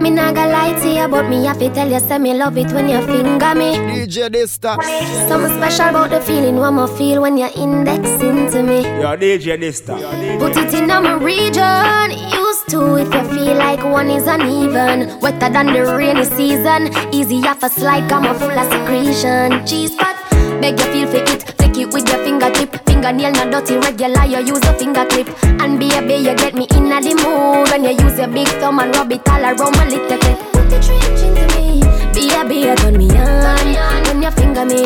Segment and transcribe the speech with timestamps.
[0.00, 2.56] Me nah gonna lie to you, but me have to tell you, say me love
[2.56, 3.76] it when you finger me.
[3.76, 4.82] DJ Dysta.
[5.28, 8.80] Something special about the feeling one more feel when you're indexing to me.
[8.80, 9.98] Yo, DJ Dysta.
[10.38, 12.10] Put it in my region.
[12.32, 15.20] Used to if you feel like one is uneven.
[15.20, 16.88] Wetter than the rainy season.
[17.12, 19.66] Easy off a slide, come on full of secretion.
[19.66, 20.16] Cheese pot,
[20.62, 21.59] beg you feel for it.
[21.72, 22.84] Take it with your fingertip.
[22.84, 24.24] Fingernail not dirty, regular.
[24.24, 25.28] You use a finger clip.
[25.44, 28.94] And baby, you get me in the mood when you use your big thumb and
[28.96, 30.38] rub it all around my little bit.
[30.50, 31.80] Put the trench into me.
[32.10, 34.82] Baby, you turn me on when you finger me.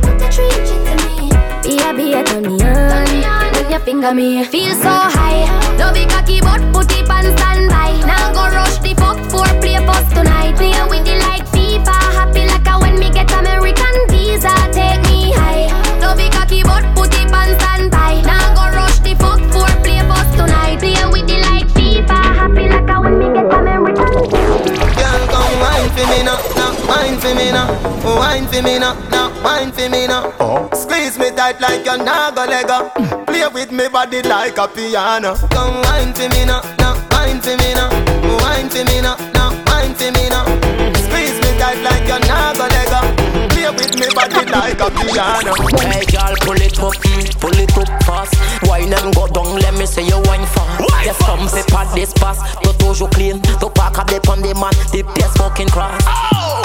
[0.00, 1.28] Put the trench into me.
[1.60, 4.44] Baby, you turn me on when you finger me.
[4.44, 5.44] Feel so high.
[5.76, 8.00] Love it cocky, but put it on standby.
[8.08, 10.56] Now go rush the fuck for play bus tonight.
[10.56, 11.17] Play with the
[27.38, 27.68] me now,
[28.04, 30.34] oh, wine for me now, now wine for me now.
[30.40, 30.68] Oh.
[30.74, 32.90] Squeeze me tight like you're not Lego.
[33.26, 35.34] Play with me body like a piano.
[35.54, 37.88] Come wine for me now, now wine for me now,
[38.26, 39.16] oh, wine for me now,
[44.50, 45.52] like a piano.
[45.78, 48.34] Hey girl, pull it up, mm, pull it up fast.
[48.68, 50.80] Wine and go down, let me see you wine fast.
[51.04, 52.38] Yes, some pepper this pass.
[52.62, 55.92] Toi toujours clean, toi pas qu'à dépendre des man, des pièces fucking crass.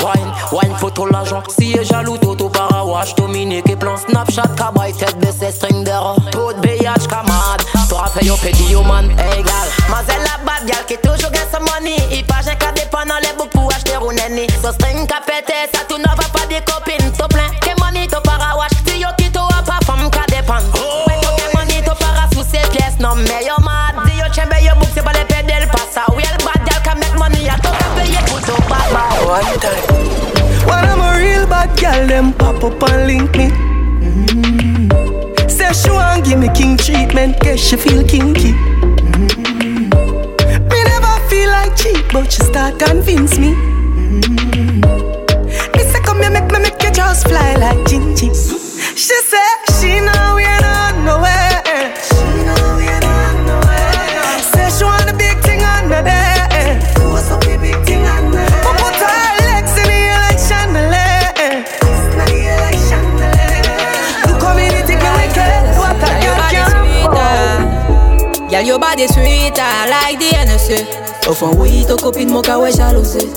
[0.04, 1.44] Wine, wine pour tout l'argent.
[1.48, 6.17] Si est jaloux, tout au parawash, Dominique et plan Snapchat, cabaye, tête baissée, string d'erreur.
[6.31, 7.64] Tout BH, camarade.
[7.89, 9.67] Toi, fais yo pédi yo man, hey gal.
[9.89, 11.98] Mazel la bad gal qui toujours get some money.
[12.11, 14.48] Il pas j'ai qu'à dépendre les boucs pour acheter un nenni.
[14.61, 17.11] So string pété, ça tout ne va pas des copines.
[17.17, 17.50] T'as plein,
[32.03, 33.49] girl, them pop up and link me.
[34.01, 35.49] Mm.
[35.49, 38.53] Say she want give me king treatment, guess she feel kinky.
[38.53, 39.89] Mm.
[40.69, 43.53] Me never feel like cheap, but she start convince me.
[43.53, 44.81] Mm.
[45.75, 48.30] Me say come here, make me make you just fly like Gingy.
[48.95, 49.62] She say
[68.63, 73.27] Girl, your body sweeter like the NSA Enfin oui, ton copine mon cas ouais jalousée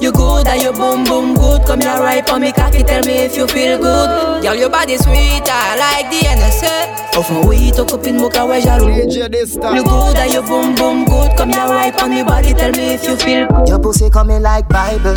[0.00, 3.12] You good and you boom boom good Come here right on me cocky tell me
[3.24, 8.18] if you feel good Girl, your body sweeter like the NSA Enfin oui, ton copine
[8.18, 9.72] mon cas ouais jalousée DJ Dysta.
[9.72, 12.94] You good and you boom boom good Come here right on me body tell me
[12.94, 15.14] if you feel good Your pussy coming like Bible.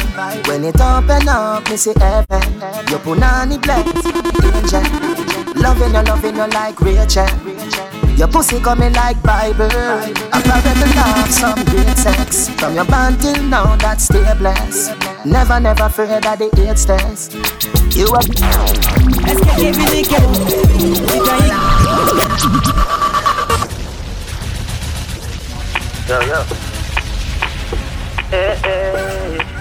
[0.48, 2.44] When it open up, me see heaven.
[2.92, 3.84] Your punani bless,
[4.46, 4.84] angel.
[5.56, 7.26] Loving you, loving you like Rachel.
[8.18, 9.68] Your pussy coming like Bible.
[9.72, 12.48] I probably love some great sex.
[12.50, 14.96] From your band till now, that stay blessed.
[15.26, 17.34] Never, never afraid of the AIDS test.
[17.96, 18.22] You are.
[19.28, 20.06] Est-ce que Kevin est
[26.08, 26.40] Yo, yo.
[28.32, 29.55] Eh, eh.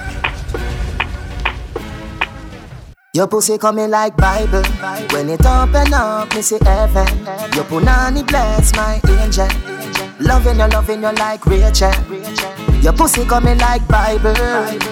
[3.14, 4.64] Your pussy coming like Bible.
[5.12, 7.06] When it open up, me see heaven.
[7.54, 9.46] Your punani bless my angel.
[10.18, 11.92] Loving you, loving you like Rachel.
[12.82, 14.34] Your pussy coming like Bible.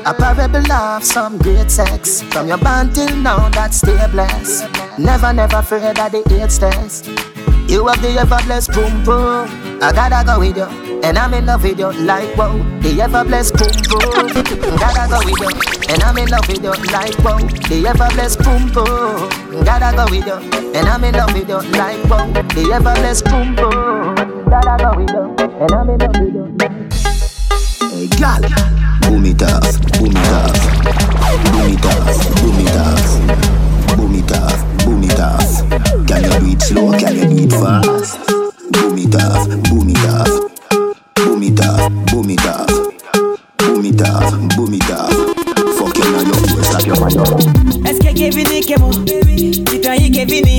[0.06, 2.22] A parable of some great sex.
[2.22, 4.70] From your band till now, that stay blessed.
[5.00, 7.31] Never, never afraid of the AIDS test.
[7.72, 9.48] You have the ever blessed boom boom.
[9.80, 10.68] I gotta go with you,
[11.02, 12.52] and I'm in love with you like wow.
[12.82, 14.28] The ever blessed boom boom.
[14.76, 15.48] Gotta go with you,
[15.88, 17.38] and I'm in love with you like wow.
[17.40, 19.64] The ever blessed boom boom.
[19.64, 20.36] Gotta go with you,
[20.76, 22.28] and I'm in love with you like wow.
[22.52, 24.20] The ever blessed boom boom.
[24.52, 26.44] Gotta go with you, and I'm in love with you.
[28.20, 28.42] Gal.
[29.08, 30.60] Boom it off, boom it off,
[31.48, 33.00] boom it off, boom it off,
[33.96, 35.21] boom it off, boom it off.
[37.60, 38.18] Fast?
[38.72, 40.52] Boom it off, boom it
[41.14, 41.60] boom it
[42.06, 42.40] boom it
[43.60, 45.42] boom it boom it
[48.66, 48.90] Kemo?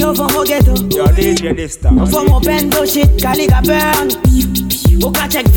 [0.03, 0.73] Au au ghetto.
[1.15, 1.43] DJ.
[2.79, 4.09] Au shit, Caliga burn.
[5.03, 5.47] Au cas check.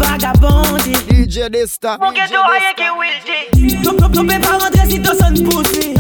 [1.11, 1.99] DJ Dysta.
[2.01, 5.95] Mon ghetto, rien qui will Ton ton ton pas rentrer si pussy.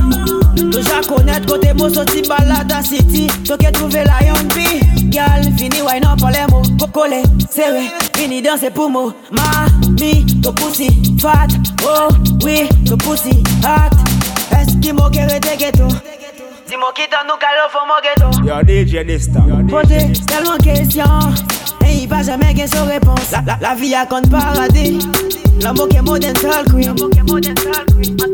[0.71, 3.27] Déjà connaître côté mo sorti balade à city.
[3.44, 4.95] Toi qui trouvé la young bee.
[5.16, 6.62] Gal, fini wine up pour les mots?
[6.92, 9.14] Collé, serré, fini danser pour moi.
[9.32, 9.42] Ma,
[9.92, 11.48] me, the pussy fat.
[11.84, 12.08] Oh,
[12.44, 13.92] oui, the pussy hot.
[14.52, 15.88] Eskimo quiere te ghetto?
[16.68, 18.28] Dis-moi qui t'en nous calme, faut mon ghetto.
[18.46, 19.40] Yo DJ Desta.
[19.70, 21.04] Posez tellement de questions.
[21.86, 23.30] Et il va jamais gagner sans réponse.
[23.32, 24.98] La, la, la vie a compte paradis.
[25.62, 26.94] L'amour qui est modern soul queen.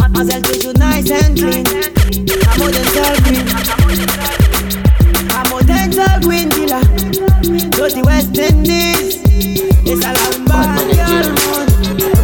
[0.01, 1.65] Mademoiselle toujours nice and clean.
[2.45, 4.42] La modern soul queen.
[5.95, 6.81] La modern soul queen killer.
[7.71, 9.21] Dirty West Indies.
[9.85, 10.59] Et ça la rumba.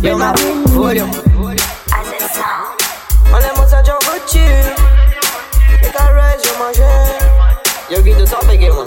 [0.02, 0.32] Yo, ma
[0.74, 1.06] folio.
[3.30, 4.38] On est mon John Gucci.
[5.82, 7.18] Et caresse, je mangeais.
[7.90, 8.86] Yo, get the top again, man.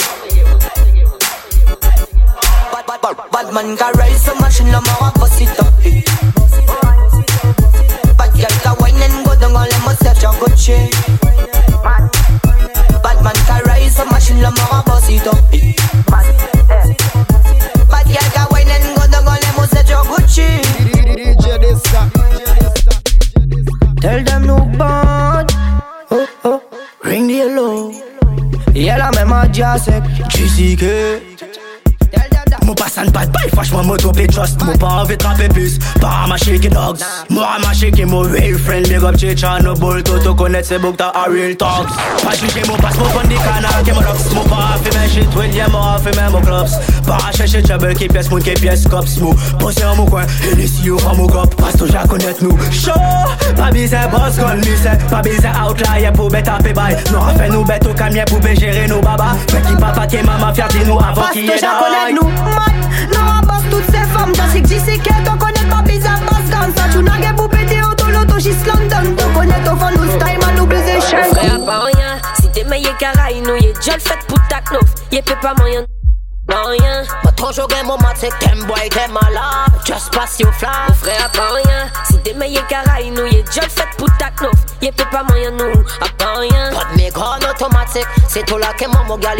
[2.71, 5.73] Bad, bad, bad, bad man can rise a machine, I'm a bust it up.
[8.17, 10.89] Bad girl can wine and go down, all them must set your Gucci.
[11.83, 12.00] Bad
[13.23, 15.37] man can rise a machine, I'm a bust it up.
[15.53, 15.73] eh.
[17.89, 20.47] Bad girl can wine and go down, all them must set your Gucci.
[21.17, 22.01] DJ Dysta.
[24.01, 25.51] Tell them no bad.
[26.11, 26.61] Oh, oh.
[27.03, 27.93] Ring the alarm
[28.73, 30.03] Yeah, la même à Jacek.
[30.29, 31.30] JCK.
[32.71, 34.63] Mon passant pas de bail, franchement, moi trop trust.
[34.63, 35.77] Moi pas envie de trapper plus.
[35.99, 37.01] Pas ma shaky dogs.
[37.29, 38.87] Moi ma shaky, mon real friend.
[38.87, 40.01] Big up chicha, no bull.
[40.01, 41.89] Toto connaître c'est book ta a real talks.
[42.23, 43.83] Pas juger mon passe, mon fond des canards.
[43.83, 44.33] Qui mon rocks.
[44.33, 46.69] Mon pas fait mes shit, William, moi fait mes mon clubs.
[47.05, 49.17] Pas chercher trouble, qui pièce, moun qui pièce, cops.
[49.17, 50.23] Mou, posé en mon coin.
[50.49, 51.53] Et les CEO, en mon cop.
[51.55, 52.57] Passe tout, j'ai connaître nous.
[52.71, 52.91] Show!
[53.57, 54.97] Pas bizarre, boss, gun, lycée.
[55.09, 56.95] Pas bizarre, outlier pour bête taper bail.
[57.11, 59.35] Nous on fait nous bête au camion pour gérer nos baba.
[59.49, 62.13] Fait qui papa, qui maman, fier de nous avant qu'il y ait d'ail.
[62.13, 62.60] nous, man.
[62.60, 62.60] Non,
[63.17, 64.31] on bosse toutes ces femmes.
[64.33, 66.89] T'as sais que j'y sais qu'elle t'en connaît pas bizarre, basse dans ça.
[66.91, 69.15] Tu n'as qu'à pour péter auto, l'auto, j'y London.
[69.17, 71.65] T'en connais ton fan, nous style, man, nous baiser Frère, chaîne.
[71.65, 72.19] pas rien.
[72.39, 74.89] Si t'es meilleur qu'Araï, nous, y'a déjà le fait pour ta knof.
[75.11, 75.85] Y'a peut pas moyen.
[76.47, 77.03] Pas rien.
[77.23, 79.71] Pas trop jouer mon mat, c'est t'aimes boy, t'aimes malade.
[79.85, 80.93] Just pass your flamme.
[81.01, 81.87] Frère, pas rien.
[82.05, 84.53] Si t'es meilleur qu'Araï, nous, y'a déjà le fait pour ta knof.
[84.81, 85.81] Y'a peut pas moyen, nous.
[86.01, 86.71] À pas rien.
[86.71, 88.07] Pas de méga en automatique.
[88.27, 89.35] C'est tout là que mon mon gars,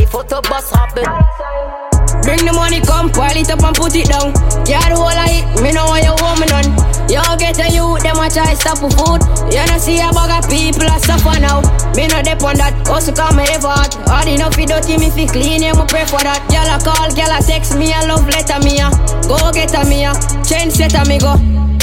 [2.22, 4.34] Bring the money, come, pile it up and put it down.
[4.70, 6.70] Yeah, the whole of it, me know what you me done.
[7.10, 9.22] You get a youth, them a try stop for food.
[9.52, 11.60] You know see a bag of people a suffer now.
[11.98, 13.98] Me not dep on that, also come me effort.
[14.08, 16.40] Hard enough you dirty, me fi clean, you me pray for that.
[16.48, 18.88] Girl a call, girl a text me, a love letter me a.
[19.28, 20.14] Go get a me a,
[20.46, 21.36] change set a me go.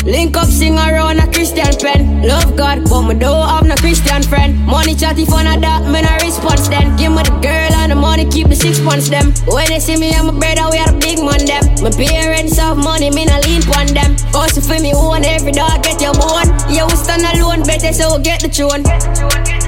[0.08, 2.22] Link up, sing around a Christian pen.
[2.22, 4.56] Love God, but me don't have no Christian friend.
[4.64, 6.96] Money chatty fun of that, me no response then.
[6.96, 9.37] Give me the girl and the money, keep the six them.
[9.44, 11.60] When they see me, I'm a brother, we are the big man them.
[11.84, 14.16] My parents have money, me no lean on them.
[14.32, 16.56] Also for me, own every dog, get your bone.
[16.72, 18.88] You will stand alone, better so get the tune.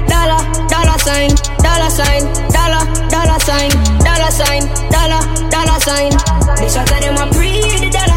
[0.09, 2.81] Dollar, dollar sign, dollar sign, dollar,
[3.13, 3.69] dollar sign,
[4.01, 5.21] dollar sign, dollar,
[5.53, 6.11] dollar sign.
[6.57, 8.10] This shot of them a pre the dollar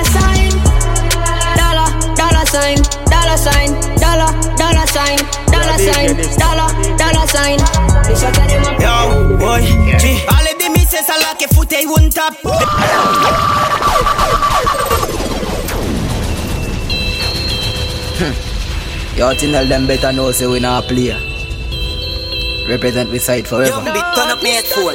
[2.55, 2.79] sign,
[3.11, 5.19] dollar sign, dollar, dollar sign,
[5.51, 7.59] dollar sign, dollar, dollar sign.
[8.07, 9.63] This shot of them a Yo, boy,
[9.99, 10.23] G.
[10.31, 12.35] Alle de mi se sa la ke foute y un tap.
[19.19, 21.13] Yo, tell them better know say we not play.
[22.69, 23.71] Represent we side forever.
[23.71, 24.95] Young bit turn up me headphone.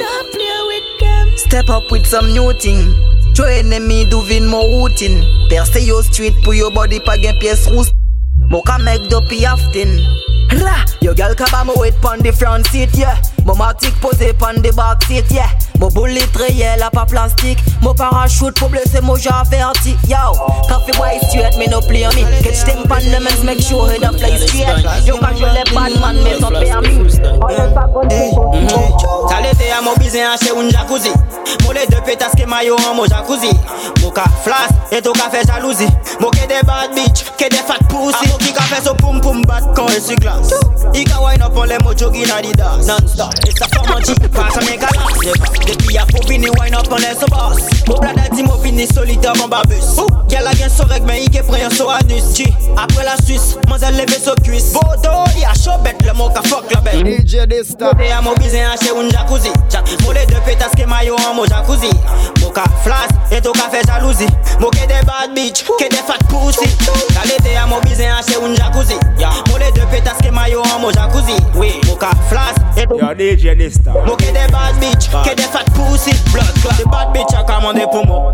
[1.36, 2.94] Step up with some new thing.
[3.34, 4.88] Show enemy do vin mo
[5.50, 7.90] Perce yo street pour your body pa gen pièce rousse.
[8.50, 9.98] Mo ka make dopey often.
[10.62, 13.18] Ra, yo girl ka ba mo wait pon the front seat, yeah.
[13.44, 15.50] Mo matic posé pon the back seat, yeah.
[15.80, 17.58] Mo bullet réel a pas plastique.
[17.80, 20.36] Mo parachute pour blesser mo j'averti, yo.
[20.68, 22.22] Coffee boy straight, me no play me.
[22.42, 24.84] Catch them pan them and make sure head up fly straight.
[25.06, 27.08] Yo ka je le bad man, me so pay a me.
[29.28, 31.12] Talete a mo bizen a che un jacuzzi
[31.64, 33.50] Mo le deux pétasses ke mayo an mo jacuzzi
[34.02, 35.88] Mo ka flas et to ka fe jalousie
[36.20, 38.94] Mo ke de bad bitch, ke de fat pussy A mo ki ka fe so
[38.94, 40.52] pum pum bat kon el si glas
[40.94, 44.50] I ka wine up on le mo jogging adidas Non-stop, e sa forman chi Pas
[44.52, 48.26] sa me galas Depi a fo vini wine up on le so boss Mo blada
[48.34, 49.94] di mo vini solitaire kon babus.
[50.26, 53.56] Gyal a gen so reg men i ke preyon so anus Chi, apre la Suisse,
[53.68, 56.98] manzel leve so kuis Bodo, li a show bet le mo ka fuck la bet
[57.06, 57.92] DJ Desta.
[57.94, 59.50] Te a mo bizen a che un jacuzzi.
[60.02, 61.90] Mo le deux pétasses ke mayo an mo jacuzzi.
[62.40, 64.28] Mo ka flas et to ka fe jalousie.
[64.58, 66.66] Mo ke de bad bitch, ke de fat pussy.
[67.14, 68.29] Kale te a mo bizen a che
[73.20, 73.92] et to Yo DJ Dysta.
[74.06, 76.12] Mo ke de bad bitch, ke de fat pussy.
[76.32, 78.32] Blood clot, de bad bitch a commandé pour moi.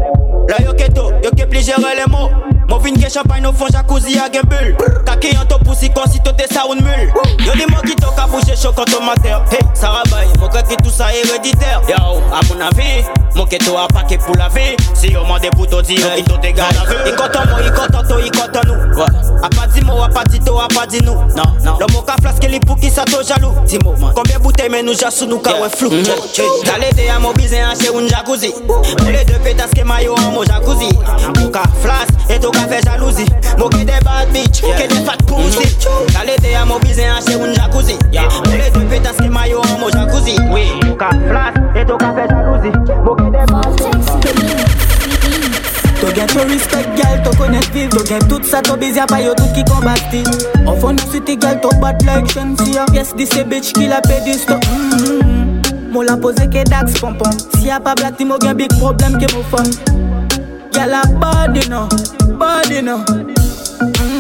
[0.49, 2.31] Là yo ke to, yo ke pli gérer les mots.
[2.69, 4.77] Mo vin gen champagne au fond jacuzzi a gen bulle.
[5.05, 7.13] Kake yon to poussi kon si to te sa un mule.
[7.45, 10.49] Yo di mo ki to ka bouche chaud quand on mater Hey, ça rabaye, mo
[10.49, 11.83] que tout ça héréditaire.
[11.89, 11.95] Yo,
[12.33, 13.05] à mon avis,
[13.37, 14.77] mo que to a paquet pour la vie.
[14.95, 17.61] Si yo mande pour to dire, il to te garde à vue Il content moi,
[17.65, 18.99] il content to, il content nous.
[18.99, 19.07] Ouais,
[19.43, 21.15] a pas dit mo, a pas dit to, a pas dit nous.
[21.15, 21.79] Non, non,
[22.57, 23.53] le mo ka flasque li pour qui ça to jaloux?
[23.67, 25.91] Dis moi, combien bouteilles mais nous jassou nous ka ouais flou
[26.65, 28.53] T'allais te a mo bizin a chez un jacuzzi.
[29.03, 30.89] Mo les deux pétasses que maillot en mo jacuzzi.
[31.41, 33.27] Mo ka flasque et to ka fait jalousie.
[33.59, 35.77] Mo que des bad bitch, que des fat pussy.
[36.13, 37.99] T'allais te a mo bizin a chez un jacuzzi.
[38.13, 40.37] Mo les deux pétasses que maillot en mo jacuzzi.
[40.51, 42.73] Oui, mo ka flasque et to ka fait jalousie.
[43.05, 43.96] Mo que des bad
[46.17, 47.91] gen to respect, girl, to konet viv.
[47.91, 50.25] To gen tout sa to bezya pa yo tout ki kombati.
[50.65, 54.35] Ofon nou siti, girl, to bat like shensi Yes, this a bitch ki la pedi
[54.35, 55.93] sto mm -hmm.
[55.93, 59.29] Mo la pose ke dax pompon Si a pa blati mo gen big problem ke
[59.35, 59.69] mo fon.
[60.73, 61.87] Girl a body nou,
[62.41, 63.35] body nou mm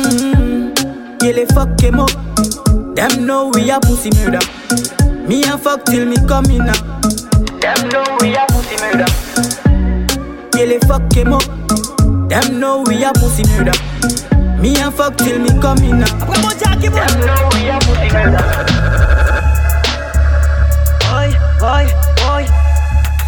[0.05, 0.73] -hmm.
[1.21, 2.07] Girl e fuck ke mo.
[2.97, 4.45] Them know we a pussy murder.
[5.29, 6.67] Me a fuck till me come in
[7.61, 9.26] Them know we a pussy murder.
[10.57, 11.37] Gele fuck ke mo
[12.33, 13.77] Them know we a pussy murder.
[14.57, 18.41] Me a fuck till me come in now Them know we a pussy murder.
[21.13, 21.29] Oi,
[21.61, 21.85] oi,
[22.33, 22.45] oi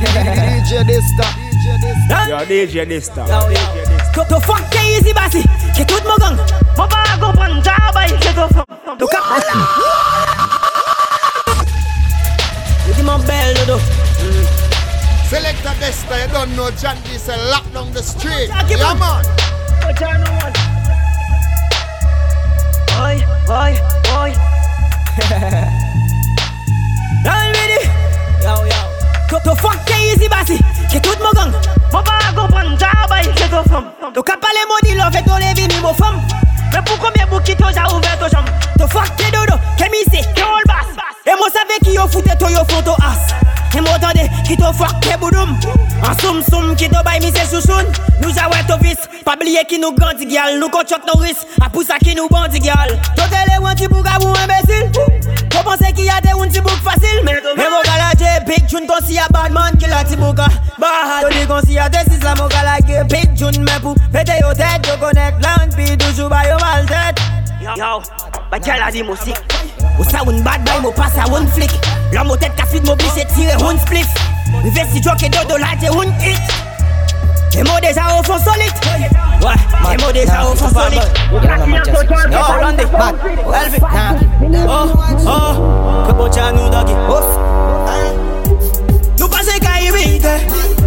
[0.01, 1.27] DJ Dysta.
[2.29, 3.23] Yo, DJ Dysta.
[4.15, 5.45] To, to fuck ke easy basi
[5.77, 6.41] Ke tout mo gang.
[6.81, 8.69] Mo ba go pan jabay Ke to fuck.
[8.99, 9.88] To ka
[16.19, 18.49] you don't know John D say lock down the street.
[18.49, 19.25] Jackie Yeah, man.
[22.99, 23.73] Oi, oi,
[24.19, 24.31] oi
[27.25, 27.83] Y'all ready?
[28.43, 28.81] Yo, yo.
[29.29, 30.59] To, fuck ke easy basi
[30.91, 31.53] Ke tout mo gang.
[31.93, 35.35] Mo ba go pan jabay Ke to fam To ka pale mo di love To
[35.39, 36.21] le vini mo fam.
[36.73, 38.45] Mais pour combien bouki to ja ouvert to jam
[38.79, 40.89] To fuck ke dodo Ke mi se Ke all bass.
[41.25, 43.48] E mo save ki yo foute to yo fon to as
[43.79, 45.53] Ki mwotande, ki to fwak ke boudoum.
[46.03, 47.87] An soum soum, ki to bay misè chouchoun
[48.19, 50.57] Nou jawè to vis, pabliye ki nou ganti gyal.
[50.59, 52.91] Nou kon chok nou ris, apou sa ki nou bandi gyal.
[53.15, 54.91] Tote le wanti pou gabou imbesil
[55.55, 59.29] Ko pense ki yate wanti bouk fasil Men mou galaje, big joun kon si ya
[59.31, 60.49] badman ki la ti bouka
[60.83, 64.51] Baha, toni kon si yate si sa mou galaje Big joun men pou, pete yo
[64.59, 67.23] tèt yo konek Lan pi doujou bay yo mal tèt
[67.63, 67.95] Yo,
[68.51, 69.58] ba gyal a di mousik
[69.99, 71.71] Ou sa un bad boy mo passe a un flic
[72.13, 74.09] La mo tête ka fit m'oblige tire un spliff.
[74.65, 76.41] Mi vesti joke et dodo la te un hit.
[77.55, 78.73] Et mo déjà au fond solide.
[79.43, 81.03] Ouais, et mo déjà au fond solide.
[81.31, 83.15] Yo, Randy, back,
[83.63, 83.79] Elvi,
[84.67, 84.93] Oh,
[85.27, 86.95] oh, que bocha nou doggy
[89.19, 90.35] Nou pa se ka imite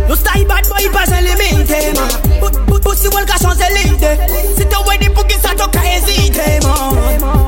[0.08, 2.10] Nou style bad boy pa se limite man.
[2.40, 4.18] Put, put, put si wèl ka chanze lide
[4.58, 7.41] Si te wè di pou ki sa to ka ezite man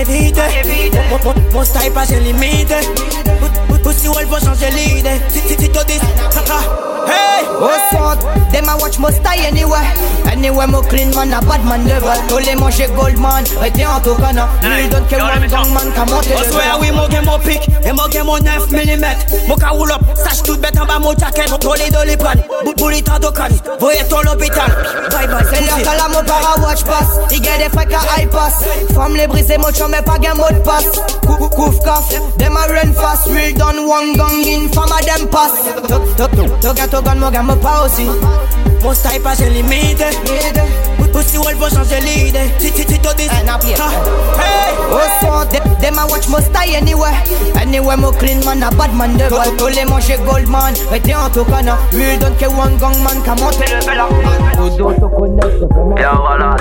[0.00, 0.40] evite
[1.10, 2.74] Mon- mon- Mon style pa se limite
[4.00, 6.60] Si wèl pou chanze lide Si, si, si to dis ha, ha.
[7.06, 8.20] Hey What's up?
[8.52, 9.84] Them a watch must die anywhere.
[10.30, 12.12] Anywhere mo clean man a bad man level.
[12.28, 13.44] Tous les manger gold man.
[13.60, 14.48] Rete en tout cana.
[14.62, 17.38] Lui donne que one gang man ka monter On le swear oui, mo gen mo
[17.38, 19.04] pic Et mo gen mo 9 mm
[19.48, 22.16] Mo ka roule up Sache tout bête en bas mo jacket Pour les deux les
[22.16, 24.70] prendre Bout pour les temps de canne Voyez ton l'hôpital
[25.10, 25.82] Bye bye C'est l'heure pussy.
[25.82, 27.18] que la mo para watch pass.
[27.30, 28.64] Il get des fake a high pass.
[28.94, 30.86] Femme les briser mo chum mais pas gain mot de passe.
[31.26, 32.08] Cou- Couf caf.
[32.38, 33.26] Them a run fast.
[33.28, 34.68] Real done one gang in.
[34.68, 35.54] Femme a them pass.
[36.62, 38.06] Tok a tok gun mo gain mo pas aussi.
[38.82, 40.02] Mon style pas limite
[40.96, 43.76] Put pussy wall pour changer l'idée Si si si to here.
[44.38, 45.50] Hey What's up?
[45.50, 47.12] Them, them a watch must die anywhere.
[47.60, 49.38] Anywhere mo clean man a bad man devil.
[49.58, 50.74] Tous les manger gold man.
[50.90, 51.76] Rete en tout cana.
[51.92, 54.00] Real done que one gang man ka monter le bel
[55.96, 56.56] Yeah, voilà.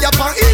[0.00, 0.47] Fire pan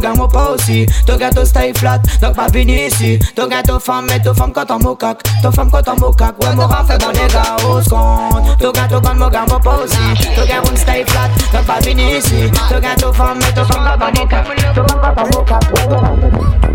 [0.00, 0.86] pas aussi.
[1.06, 3.18] Ton ton style flat, donc pas ici.
[3.34, 4.78] Ton ton femme, mais ton femme quand on.
[4.78, 8.58] Ton femme quand on ouais, mon dans les gars, au compte.
[8.58, 9.96] Ton ton gun, mon pas aussi.
[10.36, 12.50] Ton style flat, donc pas ici.
[12.68, 14.26] Ton ton femme, mais ton femme quand on.
[14.74, 16.68] Ton femme quand on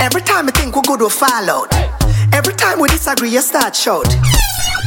[0.00, 1.72] Every time I think we're good, we fall out.
[2.32, 4.06] Every time we disagree, you start shout.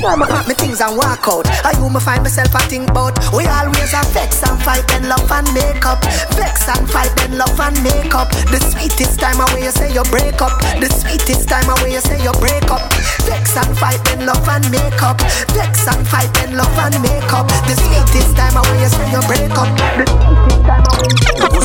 [0.06, 1.48] I'ma pack me things and walk out.
[1.66, 3.18] I you me find myself a think about.
[3.34, 6.02] We always a vex and fight, then love and make up.
[6.38, 8.30] Vex and fight, then love and make up.
[8.54, 10.54] The sweetest time away you say you break up.
[10.78, 12.86] The sweetest time away you say you break up.
[13.26, 15.18] Vex and fight, then love and make up.
[15.58, 17.48] Vex and fight, then love and make up.
[17.66, 19.70] The sweetest time away you say you break up.
[19.98, 20.06] The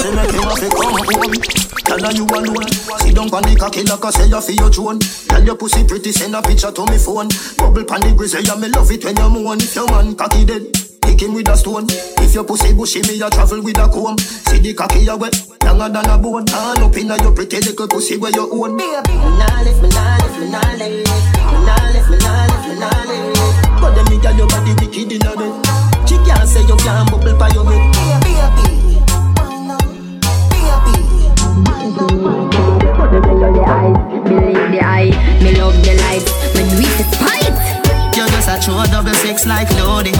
[0.00, 1.62] sweetest time away.
[1.92, 2.72] Tell her you alone
[3.04, 5.84] Sit down pon the cocky like I say you feel your drone Tell your pussy
[5.84, 9.04] pretty send a picture to me phone Bubble pon the grizzly yeah me love it
[9.04, 9.58] when you moan.
[9.58, 10.62] If your man cocky dead
[11.02, 11.86] Pick him with a stone.
[12.22, 14.16] If your pussy bushy me a travel with a comb.
[14.18, 16.46] See the cocky a wet Longer than a bone.
[16.46, 18.78] Turn up inna your pretty little pussy where you own.
[18.78, 21.02] Baby Me nah left, me nah left, me nah left.
[21.50, 23.82] Me nah left, me nah left, me nah left.
[23.82, 25.54] But them me girl your body wicked inna bed
[26.06, 27.90] She can't say you can't bubble pa your head.
[28.22, 28.38] Baby
[33.12, 35.10] Believe the eyes, believe the eye.
[35.42, 36.24] Me love the light,
[36.54, 37.01] me do it despite.
[38.52, 40.12] A true double six like loading.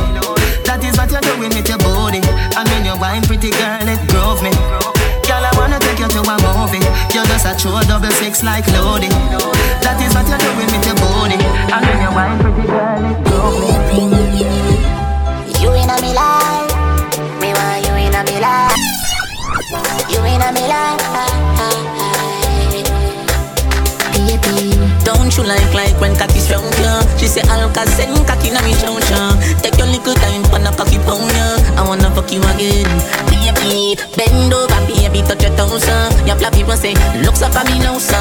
[0.65, 2.25] That is what you're doing with your body.
[2.57, 4.49] And when you wine, pretty girl, it drove me.
[5.29, 6.81] Girl, I wanna take you to a movie.
[7.13, 9.13] You're just a true double six like loading.
[9.85, 10.41] That is what you're
[36.65, 38.17] Flat people say looks up at me now sir.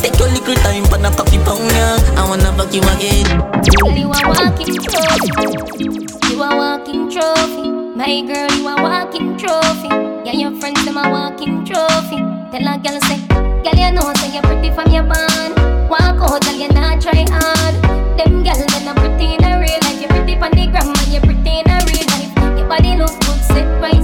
[0.00, 1.96] Take your little time for a cocky pound ya.
[2.16, 3.26] I wanna fuck you again.
[3.80, 5.96] Girl, you a walking trophy.
[6.28, 7.70] You a walking trophy.
[7.96, 9.88] My girl, you a walking trophy.
[10.24, 12.20] Yeah, your friends them a walking trophy.
[12.52, 13.18] Tell a girl say,
[13.64, 15.54] girl you know say you're pretty from your band.
[15.88, 17.74] Walk out, girl you not try hard.
[18.18, 20.00] Them girl they not pretty in a real life.
[20.00, 22.58] You're pretty on the gram and you pretty in a real life.
[22.58, 24.02] Your body look good, sit right,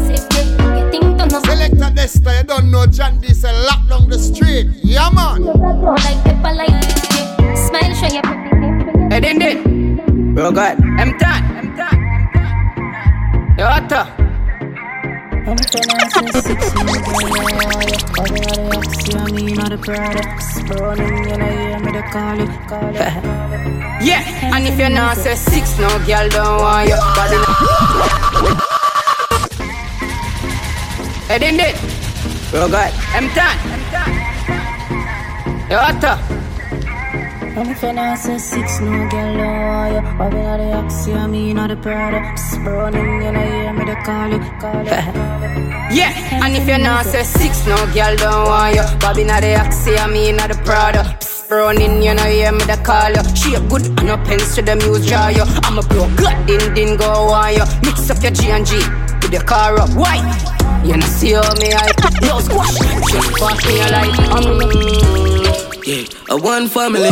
[1.32, 4.68] no Selector Dysta, you don't know John D say lock down the street.
[4.84, 5.44] Yeah man.
[5.44, 6.82] like pepper like.
[7.56, 8.52] Smile, show you pretty.
[9.08, 10.34] Hey, din din.
[10.34, 10.76] Bro, God.
[11.00, 11.44] I'm done.
[11.56, 11.98] I'm done.
[13.56, 14.04] Yo, Otto.
[15.44, 19.24] I'm feeling six in the girl, yeah.
[19.24, 20.62] I mean, the products.
[20.68, 22.96] Burning, you know, hear me, they call it, call it.
[24.04, 26.96] Yeah, and if you're not say six, no girl don't want you.
[27.16, 28.78] Body
[31.38, 31.56] Din.
[32.50, 32.92] Bro, God.
[33.14, 33.58] I'm done.
[33.72, 34.12] I'm done.
[35.70, 36.42] Yo, Otto.
[37.54, 40.00] I'm feeling six, no girl don't want you.
[40.00, 42.56] I've been at the oxy, I mean, all the products.
[42.58, 44.88] Burning, you know, hear me, they call it, call it.
[45.94, 46.12] Yeah,
[46.44, 48.98] and if you're not say six, no girl don't want you.
[49.00, 50.54] Bobby not the oxy, I mean not the.
[50.56, 53.22] Psst, Running, you know, hear me the call you.
[53.36, 55.44] She a good and no pens to the muse draw you.
[55.64, 57.64] I'm a pro, good, din din go on you.
[57.84, 58.80] Mix up your G and G
[59.32, 59.90] with your car up.
[59.90, 60.16] Why?
[60.84, 61.86] You know, see how me I
[62.22, 62.78] yo squash.
[63.10, 64.18] Just pass me a light.
[64.30, 64.60] Um,
[65.84, 67.08] Yeah, a one family.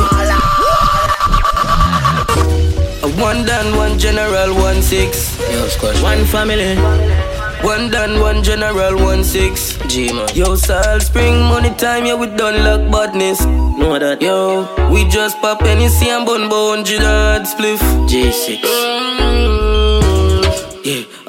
[3.02, 5.38] A one done, one general, one six.
[5.50, 6.02] Yo, squash.
[6.02, 6.76] One family.
[7.62, 9.76] One done, one general, one six.
[9.88, 10.28] G man.
[10.34, 13.44] Yo, Salt Spring, money time, yeah, we done luck badness.
[13.44, 14.22] Know that.
[14.22, 17.80] Yo, we just pop Hennessy and bun bone, G-Dad spliff.
[18.08, 18.62] G6.
[18.62, 19.59] Yeah,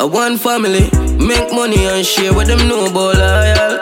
[0.01, 0.89] a one family.
[1.17, 3.73] Make money and share with them know about loyal.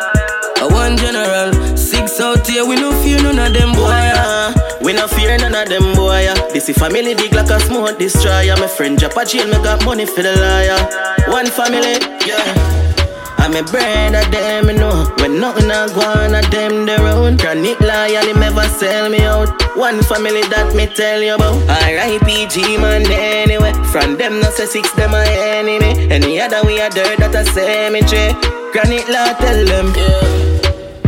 [0.60, 1.77] A one general.
[1.77, 4.84] Six out here, we no fear none of them boy.
[4.84, 6.27] We no fear none of them boy.
[6.27, 6.36] uh.
[6.51, 8.55] This is family big like a smoke destroyer.
[8.58, 10.79] My friend drop a jail, me got money for the liar.
[11.32, 11.95] One family,
[12.27, 12.43] yeah.
[13.38, 15.15] I'm a brand of them, you know.
[15.19, 17.38] When nothing a go on, of them their own.
[17.38, 19.59] Chronic loyal, him never sell me out.
[19.79, 21.55] One family that me tell you about.
[21.87, 22.77] R.I.P.G.
[22.77, 23.71] man, anyway.
[23.95, 26.11] From them, no say six, them a enemy.
[26.11, 28.35] Any other we a dirt that a cemetery.
[28.75, 29.87] Chronic law tell them.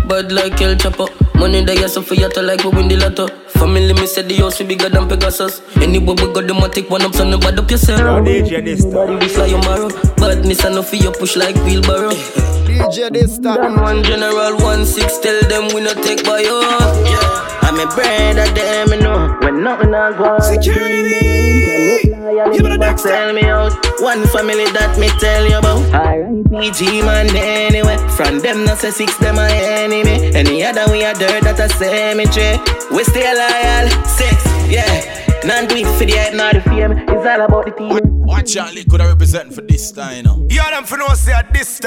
[0.07, 1.11] Bad like El Chapo.
[1.35, 3.27] Money that you suffer, you to like we win the lotto.
[3.59, 5.59] Family, me said the house we bigger than Pegasus.
[5.75, 7.99] Anywhere we got them a take one up, so no bad up yourself.
[7.99, 9.89] Body we fly your marrow.
[10.15, 12.11] Badness enough for you push like wheelbarrow.
[12.71, 17.50] DJ this Done one general, one six, tell them we no take by you.
[17.71, 19.37] I'm a brand of them, you know.
[19.39, 20.41] When nothing a go on.
[20.41, 22.11] Security.
[22.11, 23.71] and you never sell me out.
[24.01, 25.79] One family that me tell you about.
[25.93, 27.01] R.I.P.G.
[27.01, 27.95] man anyway.
[28.17, 30.35] From them not say six them a enemy.
[30.35, 32.59] Any other we are dirt that a cemetery.
[32.91, 35.23] We stay loyal, sex, yeah.
[35.45, 36.91] None do it for the hype, not the fame.
[36.91, 37.97] It's all about the team.
[38.25, 40.45] Watch out, could I represent for this time, you know.
[40.49, 41.79] Yeah, them for no say a this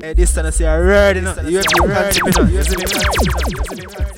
[0.00, 1.40] Hey, this time I say I ready, you know.
[1.42, 4.17] You have to be ready, you know.